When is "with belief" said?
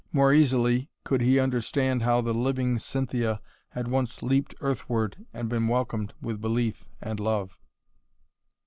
6.19-6.85